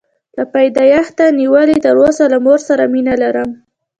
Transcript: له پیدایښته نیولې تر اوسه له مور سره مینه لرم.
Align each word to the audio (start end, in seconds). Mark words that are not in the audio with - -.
له 0.37 0.43
پیدایښته 0.53 1.25
نیولې 1.39 1.77
تر 1.85 1.95
اوسه 2.03 2.23
له 2.33 2.37
مور 2.45 2.59
سره 2.67 2.83
مینه 2.93 3.15
لرم. 3.23 3.49